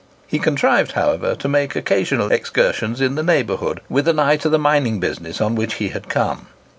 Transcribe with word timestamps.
He 0.25 0.39
contrived, 0.39 0.93
however, 0.93 1.35
to 1.35 1.47
make 1.47 1.75
occasional 1.75 2.31
excursions 2.31 3.01
in 3.01 3.13
the 3.13 3.21
neighbourhood, 3.21 3.81
with 3.87 4.07
an 4.07 4.17
eye 4.17 4.37
to 4.37 4.49
the 4.49 4.57
mining 4.57 4.99
business 4.99 5.39
on 5.39 5.53
which 5.53 5.75
he 5.75 5.89
had 5.89 6.09
come. 6.09 6.47